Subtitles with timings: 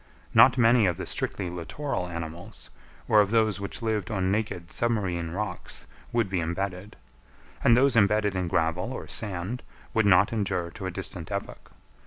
[0.33, 2.71] Not many of the strictly littoral animals,
[3.07, 6.95] or of those which lived on naked submarine rocks, would be embedded;
[7.63, 9.61] and those embedded in gravel or sand
[9.93, 11.71] would not endure to a distant epoch.